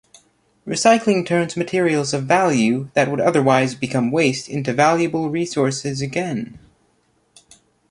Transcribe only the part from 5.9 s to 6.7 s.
again.